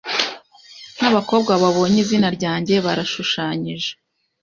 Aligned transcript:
Nkabakobwa 0.97 1.51
babonye 1.63 1.97
izina 2.03 2.27
ryanjye 2.37 2.75
barashushanyije 2.85 3.89